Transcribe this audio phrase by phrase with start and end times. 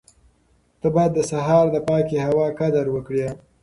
[0.79, 3.27] ته باید د سهار د پاکې هوا قدر وکړې.